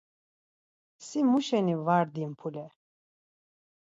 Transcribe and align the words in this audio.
Si 1.05 1.19
muşeni 1.29 1.75
var 1.85 2.05
dimpuler? 2.15 2.73